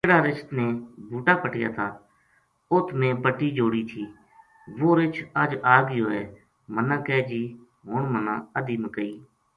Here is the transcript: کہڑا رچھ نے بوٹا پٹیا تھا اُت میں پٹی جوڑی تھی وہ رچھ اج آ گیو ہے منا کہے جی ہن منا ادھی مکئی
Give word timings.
کہڑا 0.05 0.19
رچھ 0.27 0.43
نے 0.57 0.65
بوٹا 1.09 1.33
پٹیا 1.41 1.69
تھا 1.75 1.87
اُت 2.73 2.87
میں 2.99 3.13
پٹی 3.23 3.49
جوڑی 3.57 3.83
تھی 3.89 4.03
وہ 4.79 4.89
رچھ 4.99 5.19
اج 5.41 5.51
آ 5.73 5.75
گیو 5.89 6.05
ہے 6.13 6.23
منا 6.73 6.97
کہے 7.05 7.21
جی 7.29 7.41
ہن 7.89 8.03
منا 8.13 8.35
ادھی 8.57 8.75
مکئی 8.83 9.13